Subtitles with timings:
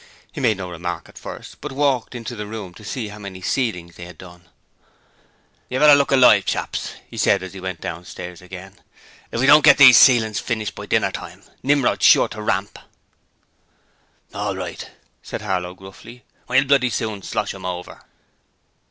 [0.31, 3.39] He made no remark at first, but walked into the room to see how many
[3.39, 4.49] ceilings they had done.
[5.69, 8.81] 'You'd better look alive, you chaps, he said as he went downstairs again.
[9.31, 12.79] 'If we don't get these ceilings finished by dinner time, Nimrod's sure to ramp.'
[14.33, 14.89] 'All right,'
[15.21, 16.23] said Harlow, gruffly.
[16.47, 18.01] 'We'll bloody soon slosh 'em over.'